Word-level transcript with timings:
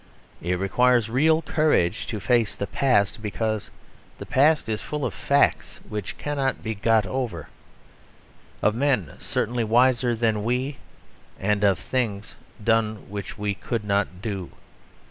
It 0.41 0.57
requires 0.57 1.11
real 1.11 1.43
courage 1.43 2.07
to 2.07 2.19
face 2.19 2.55
the 2.55 2.65
past, 2.65 3.21
because 3.21 3.69
the 4.17 4.25
past 4.25 4.67
is 4.67 4.81
full 4.81 5.05
of 5.05 5.13
facts 5.13 5.79
which 5.87 6.17
cannot 6.17 6.63
be 6.63 6.73
got 6.73 7.05
over; 7.05 7.49
of 8.63 8.73
men 8.73 9.11
certainly 9.19 9.63
wiser 9.63 10.15
than 10.15 10.43
we 10.43 10.77
and 11.39 11.63
of 11.63 11.77
things 11.77 12.35
done 12.63 13.11
which 13.11 13.37
we 13.37 13.53
could 13.53 13.85
not 13.85 14.23
do. 14.23 14.49